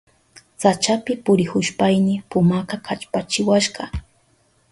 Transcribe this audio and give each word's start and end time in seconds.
Sachapi 0.61 1.11
purihushpayni 1.25 2.13
pumaka 2.29 2.75
kallpachiwashka. 2.85 3.83